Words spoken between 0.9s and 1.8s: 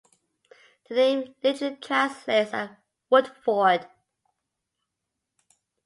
name literally